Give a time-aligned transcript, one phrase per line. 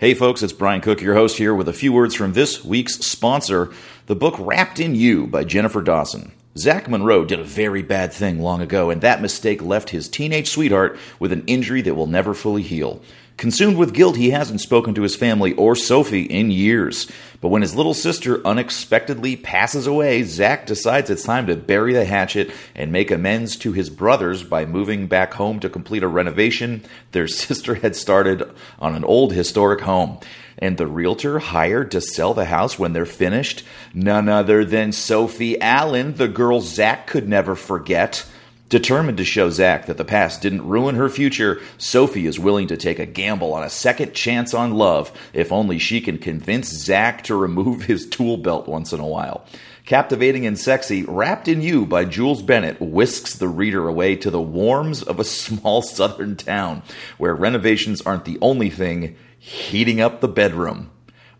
[0.00, 2.94] Hey, folks, it's Brian Cook, your host here, with a few words from this week's
[3.00, 3.70] sponsor,
[4.06, 6.32] the book Wrapped in You by Jennifer Dawson.
[6.56, 10.48] Zach Monroe did a very bad thing long ago, and that mistake left his teenage
[10.48, 13.02] sweetheart with an injury that will never fully heal.
[13.40, 17.10] Consumed with guilt, he hasn't spoken to his family or Sophie in years.
[17.40, 22.04] But when his little sister unexpectedly passes away, Zach decides it's time to bury the
[22.04, 26.84] hatchet and make amends to his brothers by moving back home to complete a renovation
[27.12, 28.42] their sister had started
[28.78, 30.18] on an old historic home.
[30.58, 33.64] And the realtor hired to sell the house when they're finished?
[33.94, 38.26] None other than Sophie Allen, the girl Zach could never forget.
[38.70, 42.76] Determined to show Zach that the past didn't ruin her future, Sophie is willing to
[42.76, 47.24] take a gamble on a second chance on love if only she can convince Zach
[47.24, 49.44] to remove his tool belt once in a while.
[49.86, 54.40] Captivating and sexy, Wrapped in You by Jules Bennett whisks the reader away to the
[54.40, 56.84] warms of a small southern town
[57.18, 60.92] where renovations aren't the only thing heating up the bedroom.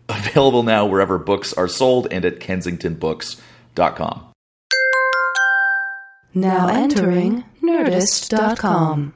[0.09, 4.30] Available now wherever books are sold and at kensingtonbooks.com.
[6.33, 9.13] Now entering Nerdist.com.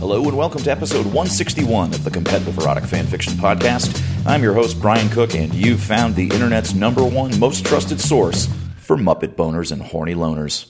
[0.00, 4.02] Hello and welcome to episode 161 of the Competitive Erotic Fanfiction Podcast.
[4.26, 8.48] I'm your host, Brian Cook, and you've found the internet's number one most trusted source
[8.78, 10.66] for Muppet boners and horny loners.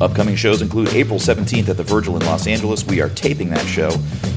[0.00, 2.84] Upcoming shows include April 17th at the Virgil in Los Angeles.
[2.84, 3.90] We are taping that show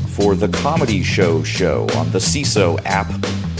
[0.09, 3.08] for the Comedy Show show on the Seeso app.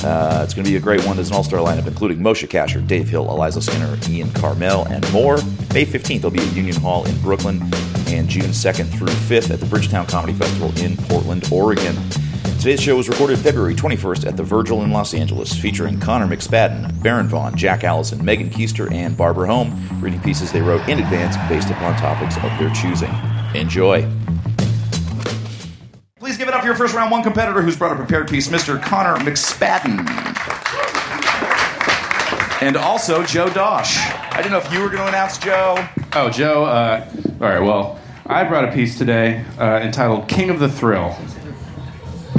[0.03, 1.16] Uh, it's going to be a great one.
[1.16, 5.38] There's an all-star lineup including Moshe Kasher, Dave Hill, Eliza Skinner, Ian Karmel, and more.
[5.73, 7.62] May 15th, there'll be at Union Hall in Brooklyn,
[8.08, 11.95] and June 2nd through 5th at the Bridgetown Comedy Festival in Portland, Oregon.
[12.59, 17.02] Today's show was recorded February 21st at the Virgil in Los Angeles, featuring Conner McSpadden,
[17.03, 21.38] Baron Vaughn, Jack Allison, Megan Koester, and Barbara Holm, reading pieces they wrote in advance
[21.47, 23.11] based upon topics of their choosing.
[23.53, 24.02] Enjoy.
[26.19, 28.47] Please give it up for your first round one competitor who's brought a prepared piece,
[28.50, 28.81] Mr.
[28.81, 30.00] Conner McSpadden.
[32.62, 33.97] And also Joe Dosh.
[33.97, 35.88] I didn't know if you were going to announce Joe.
[36.13, 36.66] Oh, Joe.
[36.66, 37.07] Uh,
[37.40, 37.59] all right.
[37.59, 41.16] Well, I brought a piece today uh, entitled "King of the Thrill."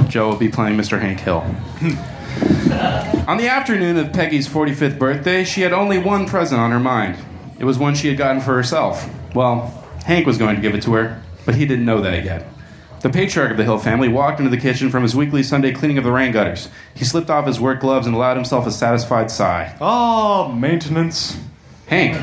[0.09, 1.00] Joe will be playing Mr.
[1.00, 1.41] Hank Hill.
[1.41, 3.28] Hmm.
[3.28, 7.16] on the afternoon of Peggy's 45th birthday, she had only one present on her mind.
[7.59, 9.08] It was one she had gotten for herself.
[9.34, 9.66] Well,
[10.04, 12.47] Hank was going to give it to her, but he didn't know that yet.
[13.00, 15.98] The patriarch of the Hill family walked into the kitchen from his weekly Sunday cleaning
[15.98, 16.69] of the rain gutters.
[16.94, 19.76] He slipped off his work gloves and allowed himself a satisfied sigh.
[19.81, 21.38] Oh, maintenance.
[21.87, 22.16] Hank,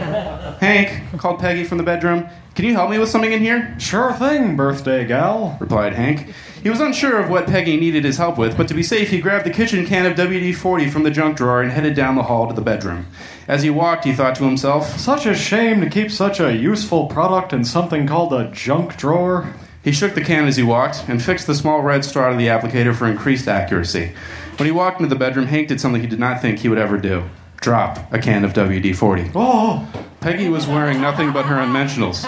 [0.59, 2.29] Hank, called Peggy from the bedroom.
[2.55, 3.75] Can you help me with something in here?
[3.77, 5.57] Sure thing, birthday gal.
[5.59, 6.33] replied Hank.
[6.63, 9.19] He was unsure of what Peggy needed his help with, but to be safe, he
[9.19, 12.23] grabbed the kitchen can of WD 40 from the junk drawer and headed down the
[12.23, 13.07] hall to the bedroom.
[13.45, 17.07] As he walked, he thought to himself, Such a shame to keep such a useful
[17.07, 19.53] product in something called a junk drawer.
[19.83, 22.47] He shook the can as he walked and fixed the small red star to the
[22.47, 24.13] applicator for increased accuracy.
[24.55, 26.79] When he walked into the bedroom, Hank did something he did not think he would
[26.79, 27.25] ever do
[27.65, 29.31] drop a can of WD 40.
[29.35, 29.87] Oh,
[30.25, 32.25] Peggy was wearing nothing but her unmentionals.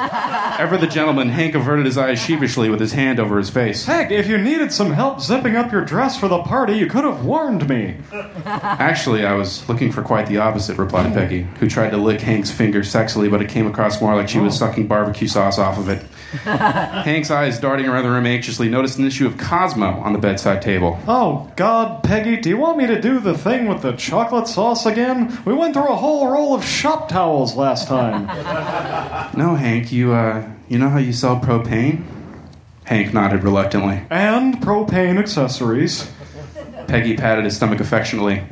[0.60, 3.86] Ever the gentleman, Hank averted his eyes sheepishly with his hand over his face.
[3.86, 7.04] heck, if you needed some help zipping up your dress for the party, you could
[7.04, 7.98] have warned me.
[8.46, 12.52] Actually, I was looking for quite the opposite, replied Peggy, who tried to lick Hank's
[12.52, 14.68] finger sexily, but it came across more like she was oh.
[14.68, 16.06] sucking barbecue sauce off of it.
[16.44, 20.62] Hank's eyes, darting around the room anxiously, noticed an issue of Cosmo on the bedside
[20.62, 21.00] table.
[21.08, 24.86] Oh, God, Peggy, do you want me to do the thing with the chocolate sauce
[24.86, 25.38] again?
[25.46, 28.28] We went through a whole roll of shop towels last time.
[29.38, 32.04] No, Hank, you, uh, you know how you sell propane?
[32.86, 34.02] Hank nodded reluctantly.
[34.10, 36.10] and propane accessories.
[36.88, 38.44] Peggy patted his stomach affectionately.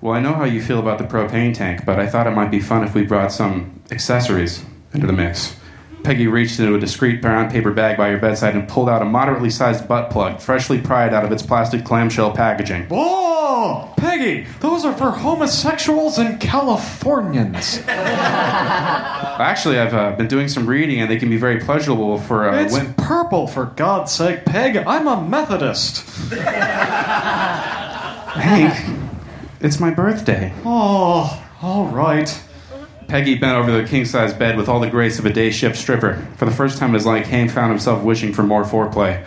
[0.00, 2.50] Well, I know how you feel about the propane tank, but I thought it might
[2.50, 4.62] be fun if we brought some accessories
[4.92, 5.56] into the mix.
[6.04, 9.06] Peggy reached into a discreet brown paper bag by her bedside and pulled out a
[9.06, 12.86] moderately sized butt plug, freshly pried out of its plastic clamshell packaging.
[12.90, 17.78] Oh, Peggy, those are for homosexuals and Californians.
[17.88, 22.62] Actually, I've uh, been doing some reading, and they can be very pleasurable for uh,
[22.62, 22.92] It's women.
[22.94, 24.76] purple, for God's sake, Peg.
[24.76, 26.06] I'm a Methodist.
[28.34, 29.00] Hank,
[29.60, 30.52] it's my birthday.
[30.66, 32.40] Oh, all right.
[33.08, 35.76] Peggy bent over the king size bed with all the grace of a day shift
[35.76, 36.26] stripper.
[36.36, 39.24] For the first time in his life, Hank found himself wishing for more foreplay.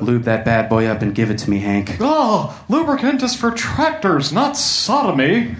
[0.00, 1.96] Lube that bad boy up and give it to me, Hank.
[2.00, 5.56] Oh, lubricant is for tractors, not sodomy.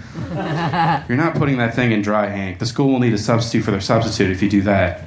[1.07, 2.59] You're not putting that thing in dry, Hank.
[2.59, 5.05] The school will need a substitute for their substitute if you do that.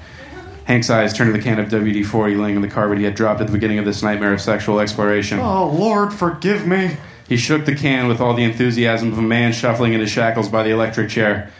[0.64, 3.14] Hank's eyes turned to the can of WD 40 laying in the carpet he had
[3.14, 5.40] dropped at the beginning of this nightmare of sexual exploration.
[5.40, 6.96] Oh, Lord, forgive me.
[7.28, 10.10] He He shook the can with all the enthusiasm of a man shuffling in his
[10.10, 11.50] shackles by the electric chair.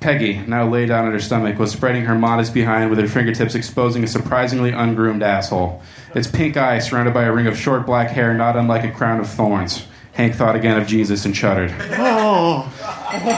[0.00, 3.56] Peggy, now laid down on her stomach, was spreading her modest behind with her fingertips
[3.56, 5.82] exposing a surprisingly ungroomed asshole.
[6.14, 9.18] Its pink eye surrounded by a ring of short black hair not unlike a crown
[9.18, 9.86] of thorns.
[10.12, 11.72] Hank thought again of Jesus and shuddered.
[11.96, 12.62] Oh,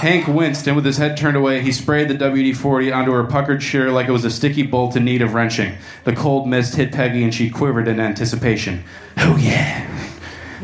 [0.01, 3.25] Hank winced, and with his head turned away, he sprayed the WD 40 onto her
[3.25, 5.77] puckered shirt like it was a sticky bolt in need of wrenching.
[6.05, 8.85] The cold mist hit Peggy, and she quivered in anticipation.
[9.19, 9.87] Oh, yeah.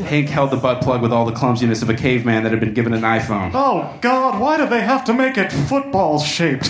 [0.05, 2.75] Hank held the butt plug with all the clumsiness of a caveman that had been
[2.75, 3.53] given an iPhone.
[3.55, 6.69] oh God, why do they have to make it football shaped?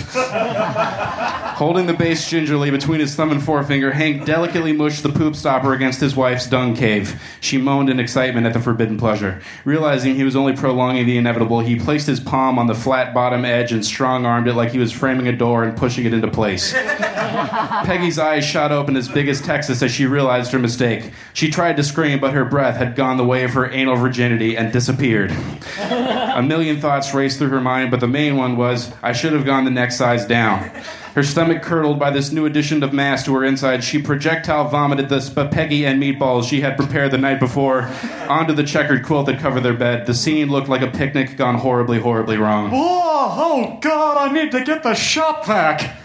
[1.57, 5.73] Holding the base gingerly between his thumb and forefinger, Hank delicately mushed the poop stopper
[5.73, 7.19] against his wife's dung cave.
[7.41, 9.41] She moaned in excitement at the forbidden pleasure.
[9.65, 13.43] Realizing he was only prolonging the inevitable, he placed his palm on the flat bottom
[13.43, 16.27] edge and strong armed it like he was framing a door and pushing it into
[16.29, 16.73] place.
[16.73, 21.11] Peggy's eyes shot open as big as Texas as she realized her mistake.
[21.33, 24.57] She tried to scream, but her breath had gone the way of her anal virginity
[24.57, 25.31] and disappeared.
[25.79, 29.45] A million thoughts raced through her mind, but the main one was, I should have
[29.45, 30.71] gone the next size down.
[31.15, 33.83] Her stomach curdled by this new addition of mass to her inside.
[33.83, 37.89] She projectile vomited the spaghetti and meatballs she had prepared the night before
[38.29, 40.05] onto the checkered quilt that covered their bed.
[40.05, 42.69] The scene looked like a picnic gone horribly, horribly wrong.
[42.71, 45.97] Oh, oh God, I need to get the shop vac.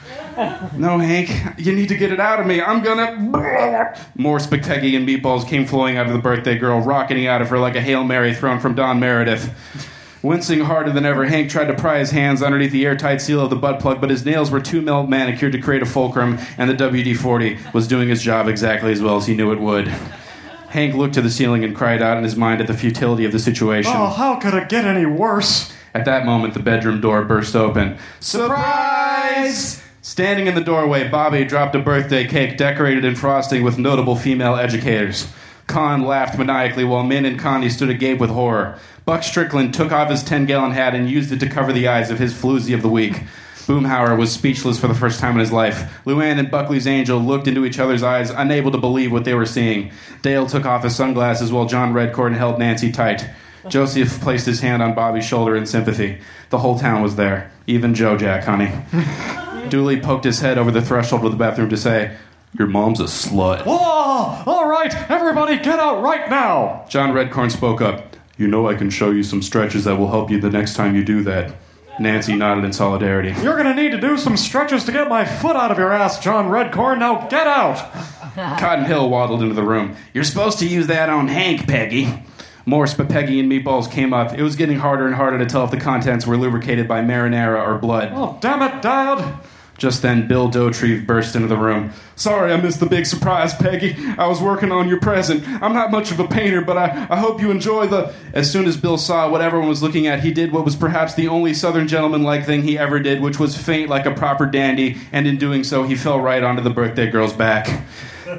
[0.76, 2.60] No, Hank, you need to get it out of me.
[2.60, 3.96] I'm gonna.
[4.16, 7.58] More spaghetti and meatballs came flowing out of the birthday girl, rocketing out of her
[7.58, 9.52] like a Hail Mary thrown from Don Meredith.
[10.22, 13.50] Wincing harder than ever, Hank tried to pry his hands underneath the airtight seal of
[13.50, 16.70] the butt plug, but his nails were too well manicured to create a fulcrum, and
[16.70, 19.88] the WD 40 was doing its job exactly as well as he knew it would.
[20.68, 23.32] Hank looked to the ceiling and cried out in his mind at the futility of
[23.32, 23.92] the situation.
[23.94, 25.72] Oh, how could it get any worse?
[25.92, 27.98] At that moment, the bedroom door burst open.
[28.20, 29.81] Surprise!
[30.04, 34.56] Standing in the doorway, Bobby dropped a birthday cake decorated in frosting with notable female
[34.56, 35.28] educators.
[35.68, 38.80] Kahn laughed maniacally while Minh and Connie stood agape with horror.
[39.04, 42.10] Buck Strickland took off his 10 gallon hat and used it to cover the eyes
[42.10, 43.22] of his floozy of the week.
[43.68, 46.02] Boomhauer was speechless for the first time in his life.
[46.04, 49.46] Luanne and Buckley's angel looked into each other's eyes, unable to believe what they were
[49.46, 49.92] seeing.
[50.20, 53.30] Dale took off his sunglasses while John Redcorn held Nancy tight.
[53.68, 56.18] Joseph placed his hand on Bobby's shoulder in sympathy.
[56.50, 58.72] The whole town was there, even Joe Jack, honey.
[59.72, 62.14] Dooley poked his head over the threshold of the bathroom to say,
[62.58, 63.62] Your mom's a slut.
[63.64, 66.84] Oh, all right, everybody get out right now.
[66.90, 68.14] John Redcorn spoke up.
[68.36, 70.94] You know I can show you some stretches that will help you the next time
[70.94, 71.54] you do that.
[71.98, 73.32] Nancy nodded in solidarity.
[73.40, 76.22] You're gonna need to do some stretches to get my foot out of your ass,
[76.22, 76.98] John Redcorn.
[76.98, 77.76] Now get out.
[78.60, 79.96] Cotton Hill waddled into the room.
[80.12, 82.22] You're supposed to use that on Hank, Peggy.
[82.66, 84.34] More spaghetti and meatballs came up.
[84.34, 87.66] It was getting harder and harder to tell if the contents were lubricated by marinara
[87.66, 88.12] or blood.
[88.14, 89.40] Oh, damn it, Dad.
[89.82, 91.90] Just then, Bill Dauterive burst into the room.
[92.14, 93.96] Sorry, I missed the big surprise, Peggy.
[94.16, 95.42] I was working on your present.
[95.60, 98.14] I'm not much of a painter, but I, I hope you enjoy the.
[98.32, 101.14] As soon as Bill saw what everyone was looking at, he did what was perhaps
[101.14, 104.46] the only Southern gentleman like thing he ever did, which was faint like a proper
[104.46, 107.82] dandy, and in doing so, he fell right onto the birthday girl's back.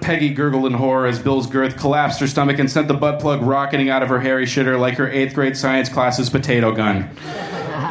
[0.02, 3.42] Peggy gurgled in horror as Bill's girth collapsed her stomach and sent the butt plug
[3.42, 7.10] rocketing out of her hairy shitter like her eighth grade science class's potato gun.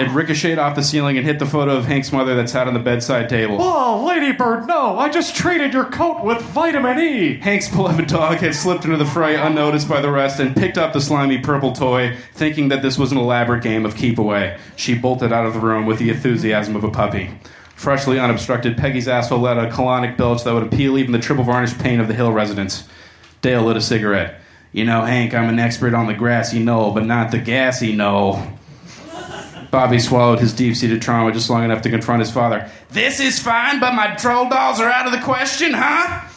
[0.01, 2.75] It ricocheted off the ceiling and hit the photo of Hank's mother that sat on
[2.75, 3.59] the bedside table.
[3.61, 4.99] Oh, Ladybird, no!
[4.99, 7.39] I just treated your coat with vitamin E.
[7.39, 10.93] Hank's beloved dog had slipped into the fray unnoticed by the rest and picked up
[10.93, 14.59] the slimy purple toy, thinking that this was an elaborate game of keep away.
[14.77, 17.31] She bolted out of the room with the enthusiasm of a puppy.
[17.83, 21.81] Freshly unobstructed, Peggy's asshole let a colonic belch that would appeal even the triple varnished
[21.81, 22.87] paint of the Hill residents.
[23.41, 24.41] Dale lit a cigarette.
[24.71, 28.41] You know, Hank, I'm an expert on the grassy knoll, but not the gassy knoll.
[29.73, 32.71] Bobby swallowed his deep seated trauma just long enough to confront his father.
[32.91, 36.29] This is fine, but my troll dolls are out of the question, huh?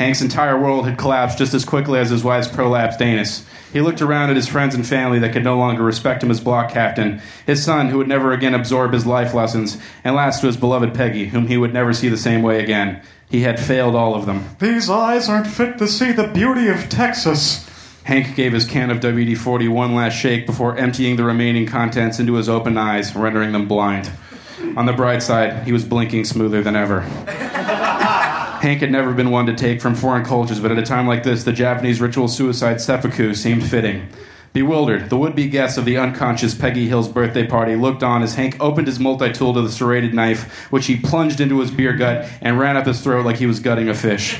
[0.00, 3.44] Hank's entire world had collapsed just as quickly as his wife's prolapsed anus.
[3.70, 6.40] He looked around at his friends and family that could no longer respect him as
[6.40, 10.46] block captain, his son who would never again absorb his life lessons, and last to
[10.46, 13.02] his beloved Peggy, whom he would never see the same way again.
[13.28, 14.46] He had failed all of them.
[14.58, 17.68] These eyes aren't fit to see the beauty of Texas.
[18.04, 22.18] Hank gave his can of WD 40 one last shake before emptying the remaining contents
[22.18, 24.10] into his open eyes, rendering them blind.
[24.78, 27.06] On the bright side, he was blinking smoother than ever.
[28.60, 31.22] Hank had never been one to take from foreign cultures, but at a time like
[31.22, 34.06] this, the Japanese ritual suicide seppuku seemed fitting.
[34.52, 38.34] Bewildered, the would be guests of the unconscious Peggy Hill's birthday party looked on as
[38.34, 41.94] Hank opened his multi tool to the serrated knife, which he plunged into his beer
[41.94, 44.38] gut and ran up his throat like he was gutting a fish.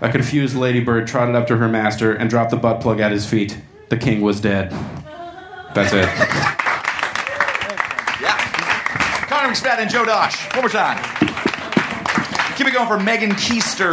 [0.00, 3.26] A confused ladybird trotted up to her master and dropped the butt plug at his
[3.26, 3.58] feet.
[3.88, 4.70] The king was dead.
[5.74, 6.04] That's it.
[8.22, 8.36] Yeah.
[9.26, 10.54] Conner McSpadden and Joe Dosh.
[10.54, 11.35] One more time.
[12.56, 13.92] Keep it going for Megan Koester.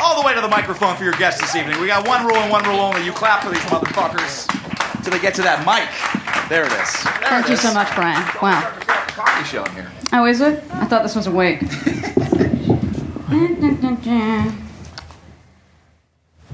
[0.00, 1.78] All the way to the microphone for your guests this evening.
[1.78, 3.04] We got one rule and one rule only.
[3.04, 4.46] You clap for these motherfuckers
[5.02, 5.88] till they get to that mic.
[6.48, 7.04] There it is.
[7.04, 7.60] There Thank it you is.
[7.60, 8.22] so much, Brian.
[8.40, 8.62] Wow.
[9.08, 9.90] Comedy show in here.
[10.14, 10.64] Oh, is it?
[10.72, 11.60] I thought this was awake.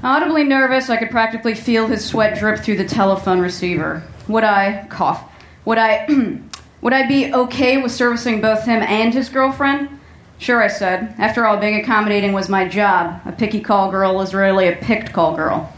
[0.03, 4.03] Audibly nervous, I could practically feel his sweat drip through the telephone receiver.
[4.27, 5.23] Would I cough?
[5.65, 6.05] Would I
[6.81, 9.99] would I be okay with servicing both him and his girlfriend?
[10.39, 11.15] Sure, I said.
[11.17, 13.21] After all, being accommodating was my job.
[13.25, 15.73] A picky call girl is rarely a picked call girl.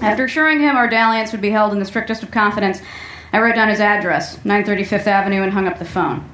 [0.00, 2.80] After assuring him our dalliance would be held in the strictest of confidence,
[3.32, 6.28] I wrote down his address, 935th Avenue, and hung up the phone.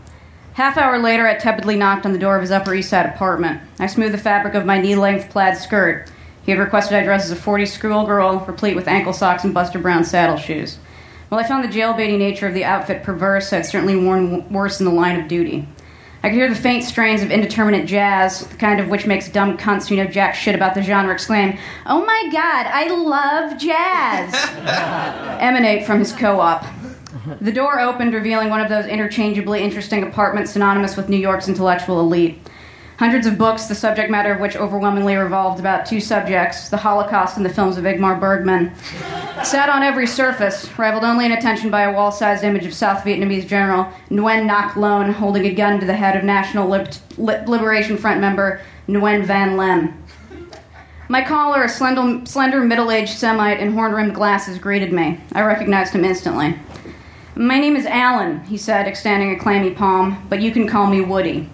[0.54, 3.60] Half hour later, I tepidly knocked on the door of his Upper East Side apartment.
[3.78, 6.10] I smoothed the fabric of my knee-length plaid skirt.
[6.44, 9.80] He had requested I dress as a 40 schoolgirl, replete with ankle socks and Buster
[9.80, 10.78] Brown saddle shoes.
[11.28, 14.86] While I found the jailbaiting nature of the outfit perverse, I'd certainly worn worse in
[14.86, 15.66] the line of duty.
[16.22, 19.56] I could hear the faint strains of indeterminate jazz, the kind of which makes dumb
[19.56, 24.34] cunts who know jack shit about the genre exclaim, Oh my god, I love jazz!
[25.40, 26.64] emanate from his co op.
[27.40, 32.00] The door opened, revealing one of those interchangeably interesting apartments synonymous with New York's intellectual
[32.00, 32.40] elite.
[32.98, 37.36] Hundreds of books, the subject matter of which overwhelmingly revolved about two subjects the Holocaust
[37.36, 38.72] and the films of Ingmar Bergman.
[39.44, 43.04] Sat on every surface, rivaled only in attention by a wall sized image of South
[43.04, 46.88] Vietnamese General Nguyen Ngoc Loan holding a gun to the head of National Lib-
[47.18, 50.02] Li- Liberation Front member Nguyen Van Lem.
[51.10, 55.20] My caller, a slender, slender middle aged Semite in horn rimmed glasses, greeted me.
[55.32, 56.58] I recognized him instantly.
[57.34, 61.02] My name is Alan, he said, extending a clammy palm, but you can call me
[61.02, 61.50] Woody.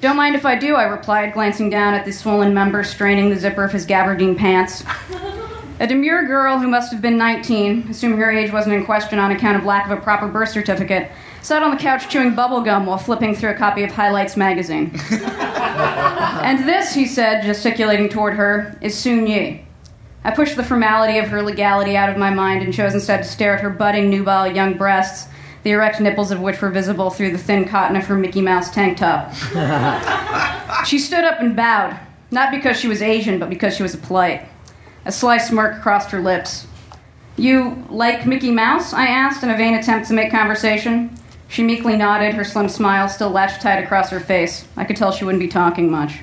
[0.00, 3.36] Don't mind if I do, I replied, glancing down at the swollen member straining the
[3.36, 4.82] zipper of his gabardine pants.
[5.78, 9.30] A demure girl who must have been 19, assuming her age wasn't in question on
[9.30, 11.10] account of lack of a proper birth certificate,
[11.42, 14.90] sat on the couch chewing bubblegum while flipping through a copy of Highlights magazine.
[15.10, 19.66] and this, he said, gesticulating toward her, is Soon Yi.
[20.24, 23.24] I pushed the formality of her legality out of my mind and chose instead to
[23.24, 25.28] stare at her budding, nubile young breasts,
[25.62, 28.70] the erect nipples of which were visible through the thin cotton of her Mickey Mouse
[28.70, 29.34] tank top.
[30.86, 31.98] she stood up and bowed,
[32.30, 34.48] not because she was Asian, but because she was polite.
[35.04, 36.66] A sly smirk crossed her lips.
[37.36, 38.92] You like Mickey Mouse?
[38.92, 41.10] I asked in a vain attempt to make conversation.
[41.48, 44.66] She meekly nodded, her slim smile still latched tight across her face.
[44.76, 46.20] I could tell she wouldn't be talking much.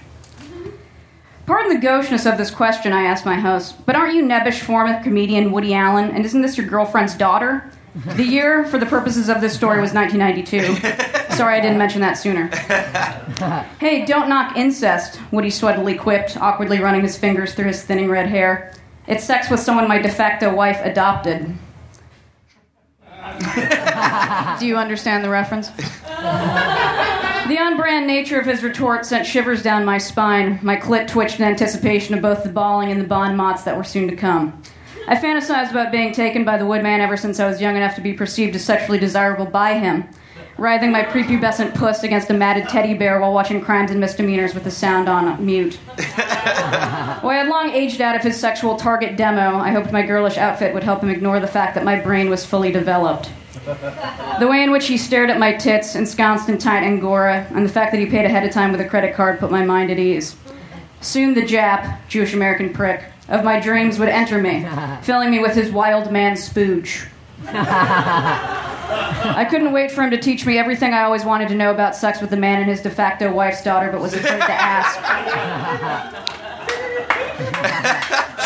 [1.46, 4.90] Pardon the gaucheness of this question, I asked my host, but aren't you nebbish form
[4.90, 7.72] of comedian Woody Allen, and isn't this your girlfriend's daughter?
[8.06, 11.34] The year, for the purposes of this story, was 1992.
[11.36, 12.48] Sorry I didn't mention that sooner.
[13.80, 18.28] hey, don't knock incest, Woody sweatily quipped, awkwardly running his fingers through his thinning red
[18.28, 18.74] hair.
[19.08, 21.58] It's sex with someone my de facto wife adopted.
[24.60, 25.70] Do you understand the reference?
[27.48, 30.60] The on brand nature of his retort sent shivers down my spine.
[30.62, 33.84] My clit twitched in anticipation of both the bawling and the bon mots that were
[33.84, 34.62] soon to come.
[35.10, 38.02] I fantasized about being taken by the woodman ever since I was young enough to
[38.02, 40.04] be perceived as sexually desirable by him,
[40.58, 44.66] writhing my prepubescent puss against a matted teddy bear while watching crimes and misdemeanors with
[44.66, 45.76] the sound on mute.
[47.22, 50.38] While I had long aged out of his sexual target demo, I hoped my girlish
[50.38, 53.32] outfit would help him ignore the fact that my brain was fully developed.
[54.40, 57.72] The way in which he stared at my tits, ensconced in tight angora, and the
[57.72, 60.00] fact that he paid ahead of time with a credit card put my mind at
[60.00, 60.36] ease.
[61.00, 64.68] Soon the Jap, Jewish American prick, of my dreams would enter me,
[65.02, 67.08] filling me with his wild man spooge.
[67.50, 71.96] I couldn't wait for him to teach me everything I always wanted to know about
[71.96, 76.24] sex with the man and his de facto wife's daughter, but was afraid to ask.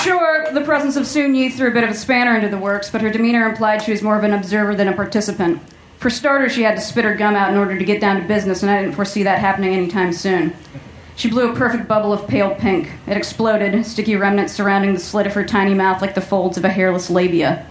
[0.04, 2.90] Sure, the presence of Soon Yi threw a bit of a spanner into the works,
[2.90, 5.62] but her demeanor implied she was more of an observer than a participant.
[5.98, 8.28] For starters, she had to spit her gum out in order to get down to
[8.28, 10.56] business, and I didn't foresee that happening anytime soon.
[11.16, 12.92] She blew a perfect bubble of pale pink.
[13.08, 16.66] It exploded, sticky remnants surrounding the slit of her tiny mouth like the folds of
[16.66, 17.66] a hairless labia.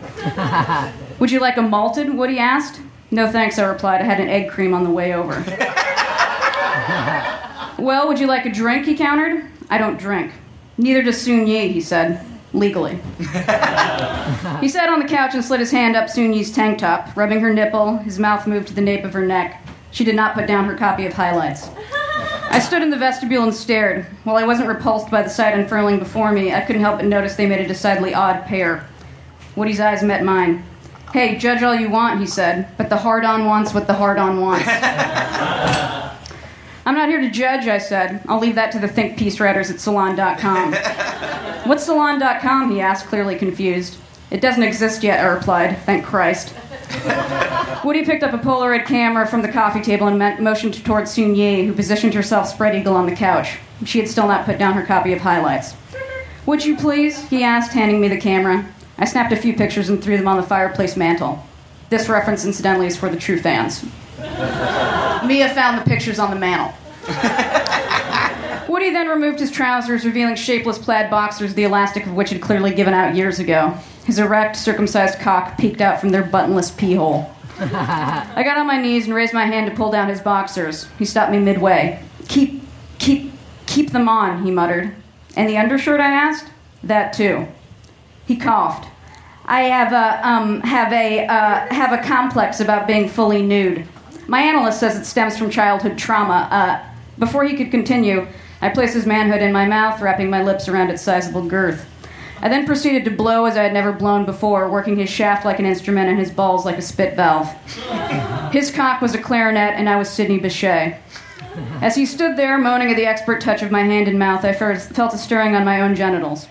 [1.18, 2.14] Would you like a malted?
[2.14, 2.80] Woody asked.
[3.10, 4.00] No thanks, I replied.
[4.00, 5.32] I had an egg cream on the way over.
[7.82, 8.86] well, would you like a drink?
[8.86, 9.46] He countered.
[9.68, 10.32] I don't drink.
[10.78, 12.24] Neither does Soon Yi, he said.
[12.52, 12.98] Legally.
[14.60, 17.40] he sat on the couch and slid his hand up Soon Yi's tank top, rubbing
[17.40, 17.98] her nipple.
[17.98, 19.59] His mouth moved to the nape of her neck.
[19.90, 21.68] She did not put down her copy of highlights.
[22.52, 24.06] I stood in the vestibule and stared.
[24.24, 27.36] While I wasn't repulsed by the sight unfurling before me, I couldn't help but notice
[27.36, 28.88] they made a decidedly odd pair.
[29.56, 30.64] Woody's eyes met mine.
[31.12, 34.18] Hey, judge all you want, he said, but the hard on wants what the hard
[34.18, 34.66] on wants.
[36.86, 38.22] I'm not here to judge, I said.
[38.28, 40.72] I'll leave that to the think piece writers at salon.com.
[41.68, 42.70] What's salon.com?
[42.70, 43.98] he asked, clearly confused.
[44.30, 45.78] It doesn't exist yet, I replied.
[45.84, 46.54] Thank Christ.
[47.84, 51.66] Woody picked up a Polaroid camera from the coffee table and motioned towards Soon Yi,
[51.66, 53.58] who positioned herself spread eagle on the couch.
[53.84, 55.74] She had still not put down her copy of highlights.
[56.46, 57.22] Would you please?
[57.28, 58.66] He asked, handing me the camera.
[58.98, 61.46] I snapped a few pictures and threw them on the fireplace mantel.
[61.88, 63.84] This reference, incidentally, is for the true fans.
[64.18, 66.74] Mia found the pictures on the mantel.
[68.70, 72.72] Woody then removed his trousers, revealing shapeless plaid boxers, the elastic of which had clearly
[72.72, 73.76] given out years ago.
[74.04, 77.34] His erect, circumcised cock peeked out from their buttonless pee hole.
[77.58, 80.86] I got on my knees and raised my hand to pull down his boxers.
[81.00, 82.00] He stopped me midway.
[82.28, 82.62] Keep,
[83.00, 83.32] keep,
[83.66, 84.94] keep them on, he muttered.
[85.34, 86.46] And the undershirt, I asked?
[86.84, 87.48] That too.
[88.28, 88.88] He coughed.
[89.46, 93.84] I have a, um, have a, uh, have a complex about being fully nude.
[94.28, 96.46] My analyst says it stems from childhood trauma.
[96.52, 96.86] Uh,
[97.18, 98.28] before he could continue,
[98.62, 101.86] I placed his manhood in my mouth, wrapping my lips around its sizable girth.
[102.42, 105.58] I then proceeded to blow as I had never blown before, working his shaft like
[105.58, 107.48] an instrument and his balls like a spit valve.
[108.52, 110.98] His cock was a clarinet, and I was Sidney Bechet.
[111.82, 114.52] As he stood there, moaning at the expert touch of my hand and mouth, I
[114.52, 116.46] first felt a stirring on my own genitals.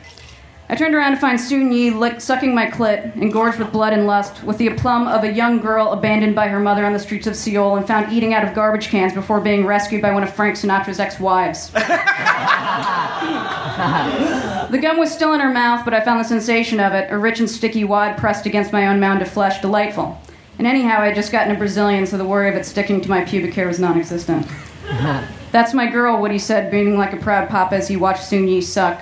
[0.71, 4.05] I turned around to find Soon Yi lick, sucking my clit, engorged with blood and
[4.05, 7.25] lust, with the aplomb of a young girl abandoned by her mother on the streets
[7.25, 10.31] of Seoul and found eating out of garbage cans before being rescued by one of
[10.31, 11.71] Frank Sinatra's ex-wives.
[11.71, 11.79] the
[14.79, 17.39] gum was still in her mouth, but I found the sensation of it, a rich
[17.39, 20.21] and sticky wad pressed against my own mound of flesh, delightful.
[20.59, 23.09] And anyhow, I had just gotten a Brazilian, so the worry of it sticking to
[23.09, 24.45] my pubic hair was non-existent.
[25.51, 28.61] That's my girl, Woody said, beaming like a proud papa as he watched Soon Yi
[28.61, 29.01] suck.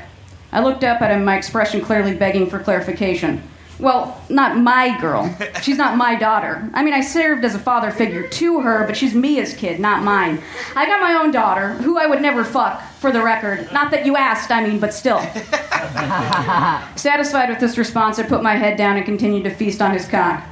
[0.51, 3.43] I looked up at him, my expression clearly begging for clarification.
[3.79, 5.35] Well, not my girl.
[5.61, 6.67] She's not my daughter.
[6.73, 10.03] I mean, I served as a father figure to her, but she's Mia's kid, not
[10.03, 10.41] mine.
[10.75, 13.71] I got my own daughter, who I would never fuck, for the record.
[13.71, 15.19] Not that you asked, I mean, but still.
[16.95, 20.07] Satisfied with this response, I put my head down and continued to feast on his
[20.07, 20.43] cock.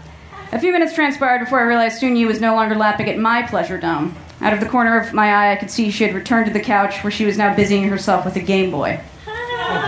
[0.51, 3.41] A few minutes transpired before I realized Soon Yi was no longer lapping at my
[3.41, 4.15] pleasure dome.
[4.41, 6.59] Out of the corner of my eye, I could see she had returned to the
[6.59, 9.01] couch where she was now busying herself with a Game Boy.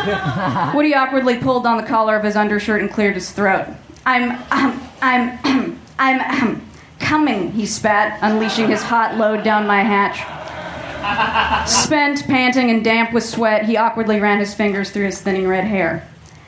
[0.75, 3.67] Woody awkwardly pulled on the collar of his undershirt and cleared his throat.
[4.05, 10.23] I'm, um, I'm, I'm um, coming, he spat, unleashing his hot load down my hatch.
[11.67, 15.63] Spent, panting, and damp with sweat, he awkwardly ran his fingers through his thinning red
[15.63, 16.07] hair.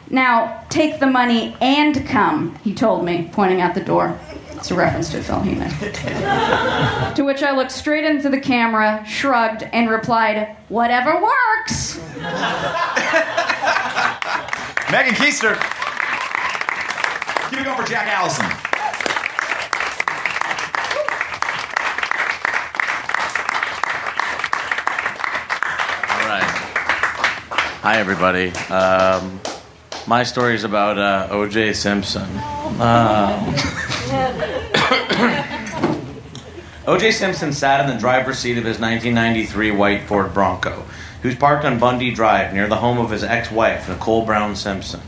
[0.09, 4.19] Now, take the money and come, he told me, pointing out the door.
[4.51, 5.69] It's a reference to Phil Heenan.
[7.15, 11.97] to which I looked straight into the camera, shrugged, and replied, Whatever works.
[14.91, 15.53] Megan Koester.
[17.51, 18.45] Keep it going for Jack Allison.
[26.09, 26.43] All right.
[27.81, 28.49] Hi, everybody.
[28.73, 29.39] Um,
[30.07, 31.73] my story is about uh, O.J.
[31.73, 32.27] Simpson.
[32.79, 33.55] Um,
[36.87, 37.11] O.J.
[37.11, 40.83] Simpson sat in the driver's seat of his 1993 white Ford Bronco,
[41.21, 45.01] he was parked on Bundy Drive near the home of his ex-wife, Nicole Brown Simpson.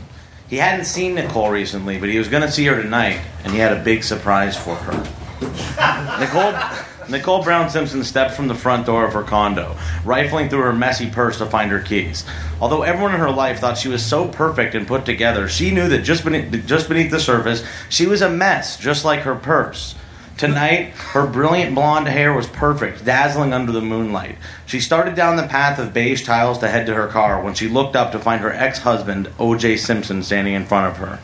[0.48, 3.58] He hadn't seen Nicole recently, but he was going to see her tonight, and he
[3.58, 4.92] had a big surprise for her.
[6.20, 6.54] Nicole.
[7.08, 11.10] Nicole Brown Simpson stepped from the front door of her condo, rifling through her messy
[11.10, 12.24] purse to find her keys.
[12.60, 15.88] Although everyone in her life thought she was so perfect and put together, she knew
[15.88, 19.94] that just beneath, just beneath the surface, she was a mess, just like her purse.
[20.42, 24.38] Tonight, her brilliant blonde hair was perfect, dazzling under the moonlight.
[24.66, 27.68] She started down the path of beige tiles to head to her car when she
[27.68, 29.76] looked up to find her ex husband, O.J.
[29.76, 31.20] Simpson, standing in front of her.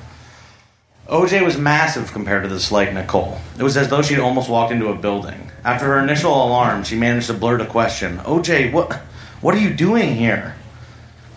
[1.09, 3.41] OJ was massive compared to the slight Nicole.
[3.59, 5.51] It was as though she'd almost walked into a building.
[5.65, 8.19] After her initial alarm, she managed to blurt a question.
[8.19, 8.93] OJ, what
[9.41, 10.55] what are you doing here?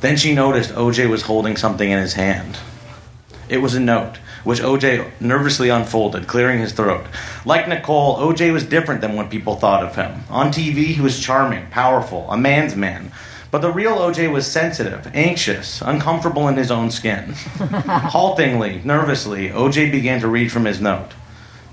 [0.02, 2.60] Then she noticed OJ was holding something in his hand.
[3.50, 7.06] It was a note, which OJ nervously unfolded, clearing his throat.
[7.46, 10.24] Like Nicole, OJ was different than what people thought of him.
[10.30, 13.12] On TV, he was charming, powerful, a man's man.
[13.52, 17.34] But the real OJ was sensitive, anxious, uncomfortable in his own skin.
[18.14, 21.10] Haltingly, nervously, OJ began to read from his note.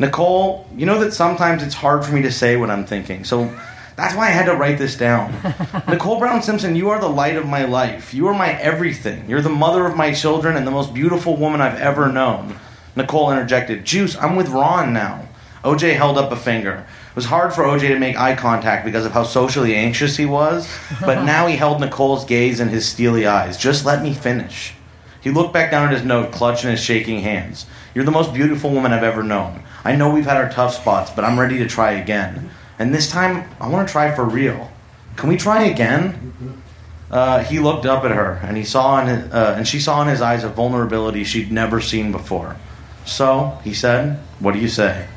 [0.00, 3.52] Nicole, you know that sometimes it's hard for me to say what I'm thinking, so
[3.98, 5.34] that's why I had to write this down.
[5.88, 8.14] Nicole Brown Simpson, you are the light of my life.
[8.14, 9.28] You are my everything.
[9.28, 12.56] You're the mother of my children and the most beautiful woman I've ever known.
[12.94, 15.28] Nicole interjected, Juice, I'm with Ron now.
[15.64, 16.86] OJ held up a finger.
[17.10, 20.26] It was hard for OJ to make eye contact because of how socially anxious he
[20.26, 23.56] was, but now he held Nicole's gaze in his steely eyes.
[23.56, 24.74] Just let me finish.
[25.20, 27.66] He looked back down at his note, clutching his shaking hands.
[27.96, 29.64] You're the most beautiful woman I've ever known.
[29.84, 32.50] I know we've had our tough spots, but I'm ready to try again.
[32.78, 34.70] And this time, I want to try for real.
[35.16, 36.62] Can we try again?
[37.10, 40.08] Uh, he looked up at her, and he saw in uh, and she saw in
[40.08, 42.56] his eyes a vulnerability she'd never seen before.
[43.04, 45.08] So he said, "What do you say?"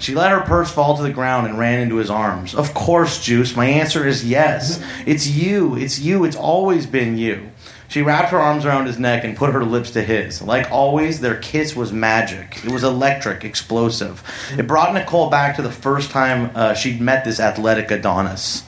[0.00, 2.54] She let her purse fall to the ground and ran into his arms.
[2.54, 3.54] Of course, Juice.
[3.54, 4.82] My answer is yes.
[5.04, 5.76] It's you.
[5.76, 6.24] It's you.
[6.24, 7.50] It's always been you.
[7.90, 10.40] She wrapped her arms around his neck and put her lips to his.
[10.40, 12.64] Like always, their kiss was magic.
[12.64, 14.22] It was electric, explosive.
[14.56, 18.62] It brought Nicole back to the first time uh, she'd met this athletic Adonis.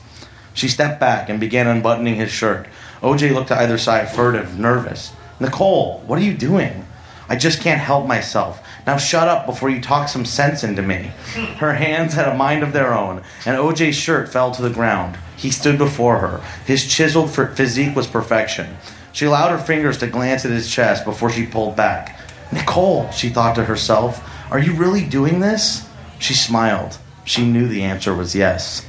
[0.55, 2.67] She stepped back and began unbuttoning his shirt.
[3.01, 5.13] OJ looked to either side, furtive, nervous.
[5.39, 6.85] Nicole, what are you doing?
[7.29, 8.61] I just can't help myself.
[8.89, 11.13] Now shut up before you talk some sense into me.
[11.59, 15.17] Her hands had a mind of their own, and OJ's shirt fell to the ground.
[15.37, 16.41] He stood before her.
[16.67, 18.77] His chiseled physique was perfection.
[19.13, 22.19] She allowed her fingers to glance at his chest before she pulled back.
[22.51, 25.89] Nicole, she thought to herself, are you really doing this?
[26.19, 26.99] She smiled.
[27.25, 28.87] She knew the answer was yes.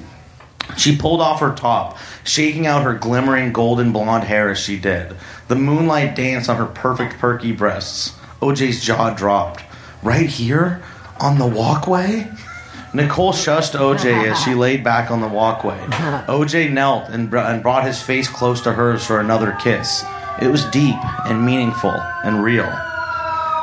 [0.77, 5.15] She pulled off her top, shaking out her glimmering golden blonde hair as she did.
[5.47, 8.13] The moonlight danced on her perfect perky breasts.
[8.41, 9.63] OJ's jaw dropped.
[10.01, 10.81] Right here?
[11.19, 12.31] On the walkway?
[12.95, 15.77] Nicole shushed OJ as she laid back on the walkway.
[16.27, 20.03] OJ knelt and, br- and brought his face close to hers for another kiss.
[20.39, 21.91] It was deep and meaningful
[22.23, 22.71] and real.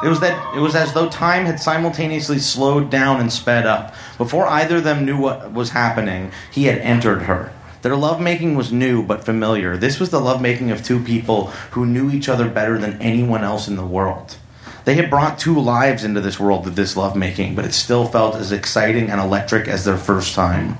[0.02, 3.94] It was that it was as though time had simultaneously slowed down and sped up.
[4.18, 7.52] Before either of them knew what was happening, he had entered her.
[7.82, 9.76] Their lovemaking was new but familiar.
[9.76, 13.68] This was the lovemaking of two people who knew each other better than anyone else
[13.68, 14.36] in the world.
[14.84, 18.34] They had brought two lives into this world with this lovemaking, but it still felt
[18.34, 20.78] as exciting and electric as their first time.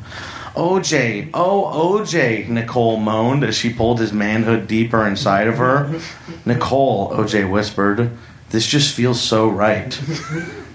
[0.54, 6.00] OJ, oh OJ, Nicole moaned as she pulled his manhood deeper inside of her.
[6.44, 8.16] Nicole, OJ whispered,
[8.50, 10.00] this just feels so right.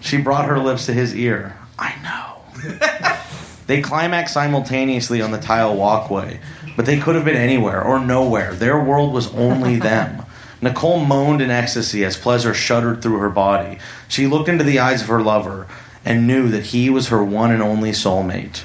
[0.02, 1.58] She brought her lips to his ear.
[1.80, 2.76] I know.
[3.68, 6.40] They climaxed simultaneously on the tile walkway,
[6.76, 8.54] but they could have been anywhere or nowhere.
[8.54, 10.25] Their world was only them.
[10.66, 13.78] Nicole moaned in ecstasy as pleasure shuddered through her body.
[14.08, 15.68] She looked into the eyes of her lover
[16.04, 18.64] and knew that he was her one and only soulmate.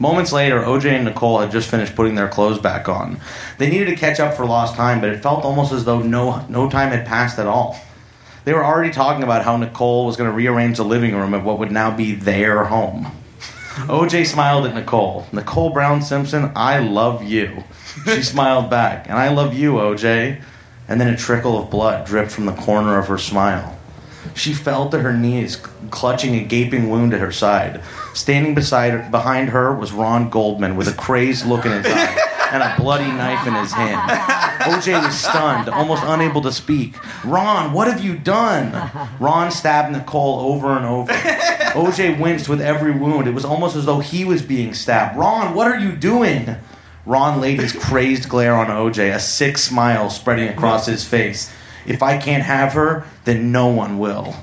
[0.00, 3.20] Moments later, OJ and Nicole had just finished putting their clothes back on.
[3.58, 6.44] They needed to catch up for lost time, but it felt almost as though no,
[6.48, 7.78] no time had passed at all.
[8.44, 11.44] They were already talking about how Nicole was going to rearrange the living room of
[11.44, 13.12] what would now be their home.
[13.86, 15.28] OJ smiled at Nicole.
[15.32, 17.62] Nicole Brown Simpson, I love you.
[18.04, 20.42] She smiled back, and I love you, OJ.
[20.90, 23.78] And then a trickle of blood dripped from the corner of her smile.
[24.34, 25.56] She fell to her knees,
[25.90, 27.80] clutching a gaping wound at her side.
[28.12, 32.62] Standing beside behind her was Ron Goldman with a crazed look in his eye and
[32.62, 34.10] a bloody knife in his hand.
[34.60, 36.96] OJ was stunned, almost unable to speak.
[37.24, 38.90] Ron, what have you done?
[39.20, 41.12] Ron stabbed Nicole over and over.
[41.12, 43.28] OJ winced with every wound.
[43.28, 45.16] It was almost as though he was being stabbed.
[45.16, 46.56] Ron, what are you doing?
[47.06, 51.52] Ron laid his crazed glare on OJ, a sick smile spreading across his face.
[51.86, 54.34] If I can't have her, then no one will.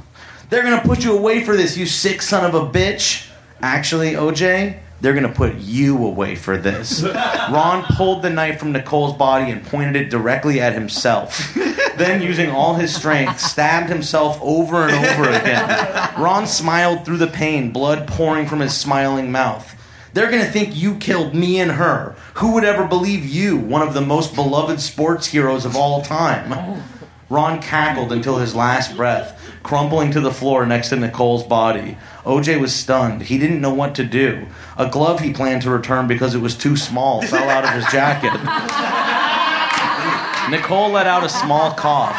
[0.50, 3.30] They're gonna put you away for this, you sick son of a bitch.
[3.62, 7.04] Actually, OJ, they're gonna put you away for this.
[7.52, 11.56] Ron pulled the knife from Nicole's body and pointed it directly at himself.
[11.98, 15.68] Then, using all his strength, stabbed himself over and over again.
[16.16, 19.74] Ron smiled through the pain, blood pouring from his smiling mouth.
[20.18, 22.16] They're gonna think you killed me and her.
[22.38, 26.82] Who would ever believe you, one of the most beloved sports heroes of all time?
[27.30, 32.00] Ron cackled until his last breath, crumpling to the floor next to Nicole's body.
[32.26, 33.22] OJ was stunned.
[33.22, 34.48] He didn't know what to do.
[34.76, 37.86] A glove he planned to return because it was too small fell out of his
[37.92, 38.34] jacket.
[40.50, 42.18] Nicole let out a small cough.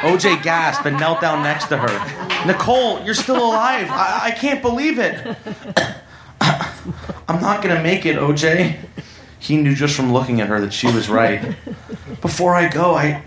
[0.00, 2.44] OJ gasped and knelt down next to her.
[2.44, 3.88] Nicole, you're still alive.
[3.88, 5.36] I, I can't believe it.
[7.30, 8.76] I'm not gonna make it, OJ.
[9.38, 11.54] He knew just from looking at her that she was right.
[12.20, 13.22] Before I go, I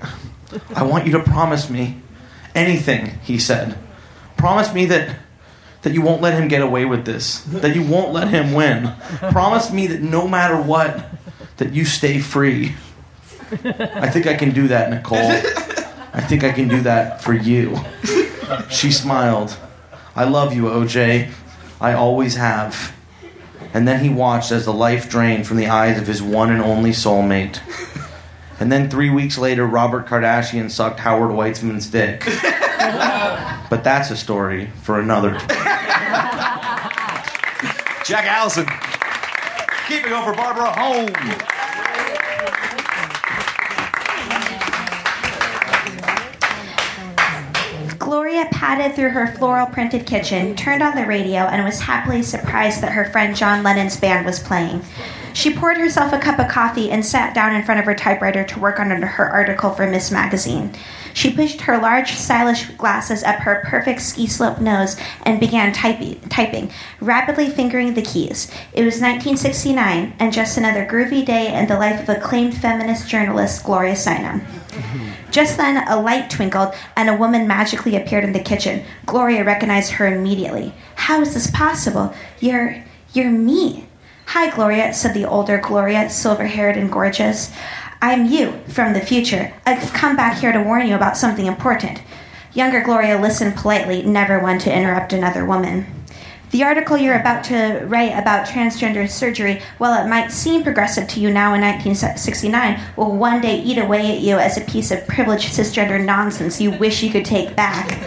[0.76, 2.02] I want you to promise me
[2.54, 3.78] anything, he said.
[4.36, 5.16] Promise me that
[5.84, 7.44] that you won't let him get away with this.
[7.44, 8.92] That you won't let him win.
[9.32, 11.06] Promise me that no matter what,
[11.56, 12.76] that you stay free.
[13.64, 15.18] I think I can do that, Nicole.
[16.14, 17.78] I think I can do that for you.
[18.70, 19.56] She smiled.
[20.14, 21.32] I love you, OJ.
[21.80, 22.94] I always have.
[23.74, 26.62] And then he watched as the life drained from the eyes of his one and
[26.62, 27.60] only soulmate.
[28.60, 32.24] And then three weeks later, Robert Kardashian sucked Howard Weitzman's dick.
[33.70, 35.32] but that's a story for another.
[38.06, 38.66] Jack Allison.
[39.88, 41.53] Keep it going for Barbara Holm.
[48.64, 52.94] Padded through her floral printed kitchen, turned on the radio, and was happily surprised that
[52.94, 54.82] her friend John Lennon's band was playing.
[55.34, 58.46] She poured herself a cup of coffee and sat down in front of her typewriter
[58.46, 60.12] to work on her article for Ms.
[60.12, 60.74] Magazine.
[61.14, 66.20] She pushed her large, stylish glasses up her perfect ski slope nose and began typing,
[66.30, 68.52] typing, rapidly fingering the keys.
[68.74, 73.64] It was 1969, and just another groovy day in the life of acclaimed feminist journalist
[73.64, 74.44] Gloria Steinem.
[75.32, 78.84] Just then, a light twinkled and a woman magically appeared in the kitchen.
[79.06, 80.74] Gloria recognized her immediately.
[80.96, 82.14] How is this possible?
[82.40, 82.84] You're.
[83.14, 83.88] you're me.
[84.28, 87.52] Hi, Gloria, said the older Gloria, silver haired and gorgeous.
[88.04, 89.54] I'm you, from the future.
[89.66, 92.02] I've come back here to warn you about something important.
[92.54, 95.86] Younger Gloria listened politely, never one to interrupt another woman.
[96.52, 101.22] The article you're about to write about transgender surgery, while it might seem progressive to
[101.22, 105.08] you now in 1969, will one day eat away at you as a piece of
[105.08, 107.98] privileged cisgender nonsense you wish you could take back.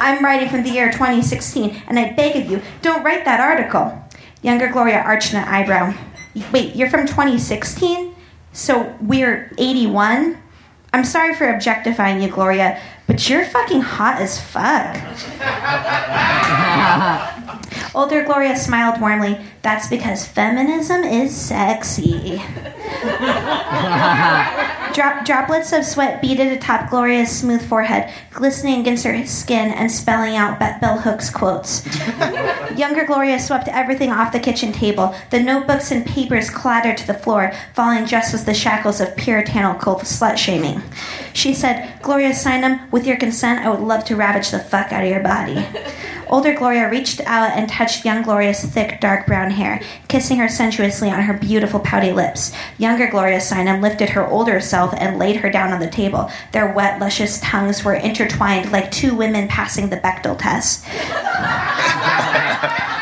[0.00, 3.96] I'm writing from the year 2016, and I beg of you, don't write that article.
[4.42, 5.94] Younger Gloria arched an eyebrow.
[6.50, 8.09] Wait, you're from 2016?
[8.52, 10.36] So we're 81?
[10.92, 14.96] I'm sorry for objectifying you, Gloria, but you're fucking hot as fuck.
[17.94, 19.38] Older Gloria smiled warmly.
[19.62, 22.42] That's because feminism is sexy.
[24.94, 30.34] Drop, droplets of sweat beaded atop Gloria's smooth forehead, glistening against her skin and spelling
[30.34, 31.86] out Bell Hooks quotes.
[32.76, 35.14] Younger Gloria swept everything off the kitchen table.
[35.30, 39.96] The notebooks and papers clattered to the floor, falling just as the shackles of puritanical
[39.96, 40.82] slut shaming.
[41.34, 45.04] She said, Gloria Steinem, with your consent, I would love to ravage the fuck out
[45.04, 45.64] of your body.
[46.30, 51.10] Older Gloria reached out and touched young Gloria's thick, dark brown hair, kissing her sensuously
[51.10, 52.52] on her beautiful, pouty lips.
[52.78, 56.30] Younger Gloria Steinem lifted her older self and laid her down on the table.
[56.52, 60.86] Their wet, luscious tongues were intertwined like two women passing the Bechdel test.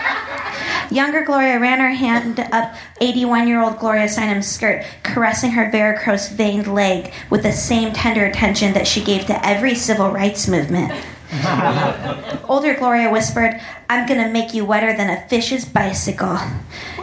[0.90, 6.30] Younger Gloria ran her hand up 81 year old Gloria Steinem's skirt, caressing her varicose
[6.30, 10.90] veined leg with the same tender attention that she gave to every civil rights movement.
[12.48, 13.60] Older Gloria whispered,
[13.90, 16.38] I'm gonna make you wetter than a fish's bicycle.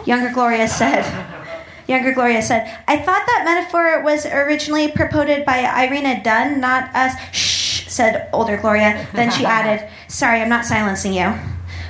[0.04, 1.04] Younger Gloria said,
[1.86, 7.14] Younger Gloria said, I thought that metaphor was originally proposed by Irina Dunn, not us.
[7.32, 9.06] Shh, said older Gloria.
[9.14, 11.32] Then she added, Sorry, I'm not silencing you.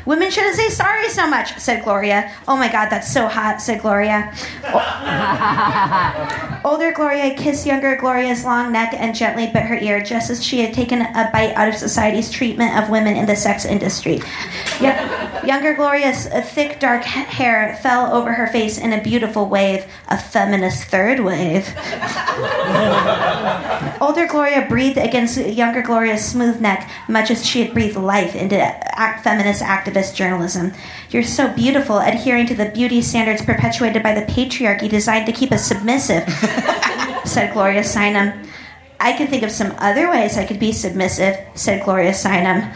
[0.07, 2.31] Women shouldn't say sorry so much, said Gloria.
[2.47, 4.33] Oh my god, that's so hot, said Gloria.
[6.64, 10.61] Older Gloria kissed younger Gloria's long neck and gently bit her ear, just as she
[10.61, 14.21] had taken a bite out of society's treatment of women in the sex industry.
[14.81, 14.95] Yo-
[15.45, 20.16] younger Gloria's uh, thick, dark hair fell over her face in a beautiful wave, a
[20.16, 21.66] feminist third wave.
[24.01, 28.57] Older Gloria breathed against younger Gloria's smooth neck, much as she had breathed life into
[28.57, 30.73] act- feminist activism journalism.
[31.11, 35.53] You're so beautiful, adhering to the beauty standards perpetuated by the patriarchy designed to keep
[35.53, 36.29] us submissive,
[37.25, 38.47] said Gloria Steinem.
[38.99, 42.73] I can think of some other ways I could be submissive, said Gloria Steinem.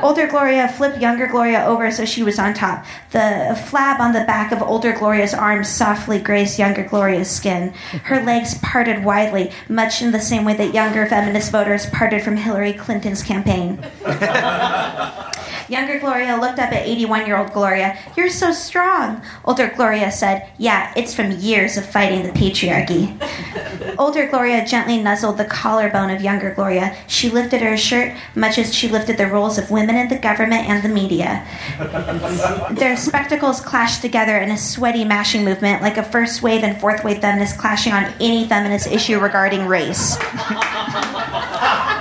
[0.02, 2.84] older Gloria flipped younger Gloria over so she was on top.
[3.10, 7.72] The flab on the back of older Gloria's arms softly grazed younger Gloria's skin.
[8.04, 12.36] Her legs parted widely, much in the same way that younger feminist voters parted from
[12.36, 13.84] Hillary Clinton's campaign.
[15.72, 17.96] Younger Gloria looked up at 81 year old Gloria.
[18.14, 19.22] You're so strong.
[19.46, 23.16] Older Gloria said, Yeah, it's from years of fighting the patriarchy.
[23.98, 26.94] Older Gloria gently nuzzled the collarbone of younger Gloria.
[27.06, 30.68] She lifted her shirt, much as she lifted the roles of women in the government
[30.68, 31.42] and the media.
[32.72, 37.02] Their spectacles clashed together in a sweaty mashing movement, like a first wave and fourth
[37.02, 40.18] wave feminist clashing on any feminist issue regarding race.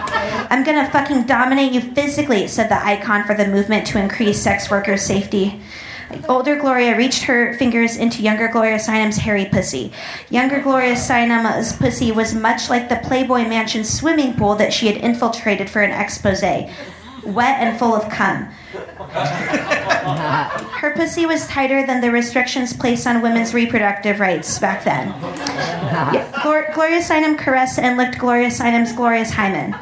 [0.51, 4.69] I'm gonna fucking dominate you physically, said the icon for the movement to increase sex
[4.69, 5.61] workers' safety.
[6.27, 9.93] Older Gloria reached her fingers into younger Gloria Steinem's hairy pussy.
[10.29, 14.97] Younger Gloria Steinem's pussy was much like the Playboy Mansion swimming pool that she had
[14.97, 18.49] infiltrated for an expose, wet and full of cum.
[18.73, 25.09] Uh, her pussy was tighter than the restrictions placed on women's reproductive rights back then.
[25.09, 26.11] Uh-huh.
[26.13, 29.75] Yeah, Glor- Gloria Steinem caressed and licked Gloria Steinem's glorious hymen.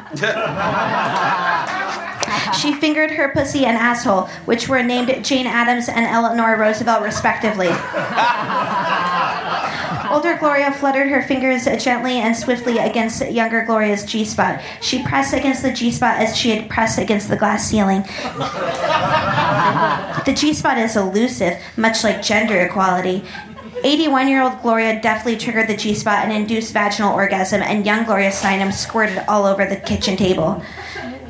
[2.58, 7.68] She fingered her pussy and asshole, which were named Jane Addams and Eleanor Roosevelt, respectively.
[10.10, 14.60] Older Gloria fluttered her fingers gently and swiftly against younger Gloria's G spot.
[14.80, 18.02] She pressed against the G spot as she had pressed against the glass ceiling.
[20.26, 23.22] the G spot is elusive, much like gender equality.
[23.84, 28.04] 81 year old Gloria deftly triggered the G spot and induced vaginal orgasm, and young
[28.04, 30.60] Gloria Steinem squirted all over the kitchen table.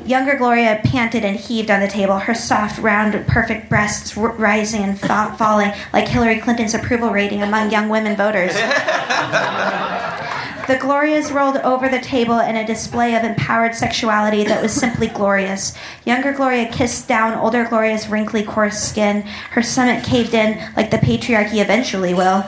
[0.05, 4.99] Younger Gloria panted and heaved on the table, her soft, round, perfect breasts rising and
[4.99, 8.53] fa- falling like Hillary Clinton's approval rating among young women voters.
[10.67, 15.07] The Glorias rolled over the table in a display of empowered sexuality that was simply
[15.07, 15.75] glorious.
[16.05, 19.23] Younger Gloria kissed down older Gloria's wrinkly, coarse skin.
[19.51, 22.45] Her stomach caved in like the patriarchy eventually will.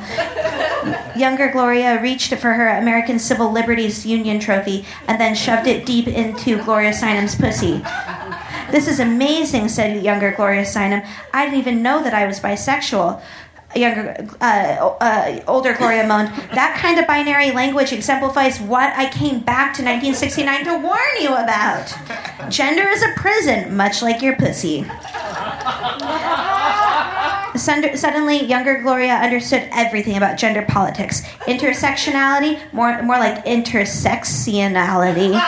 [1.16, 6.08] Younger Gloria reached for her American Civil Liberties Union trophy and then shoved it deep
[6.08, 7.84] into Gloria Steinem's pussy.
[8.72, 11.06] This is amazing, said younger Gloria Steinem.
[11.32, 13.22] I didn't even know that I was bisexual.
[13.76, 19.40] Younger, uh, uh, older Gloria moaned, That kind of binary language exemplifies what I came
[19.40, 21.92] back to 1969 to warn you about.
[22.50, 24.86] Gender is a prison, much like your pussy.
[27.56, 31.22] Suddenly, younger Gloria understood everything about gender politics.
[31.42, 35.40] Intersectionality, more, more like intersectionality.